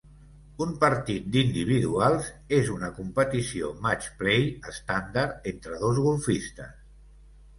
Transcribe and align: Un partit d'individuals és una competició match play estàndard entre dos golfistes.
Un 0.65 0.69
partit 0.83 1.27
d'individuals 1.33 2.29
és 2.61 2.71
una 2.77 2.89
competició 2.95 3.69
match 3.83 4.09
play 4.23 4.49
estàndard 4.71 5.45
entre 5.53 5.77
dos 5.83 6.01
golfistes. 6.07 6.73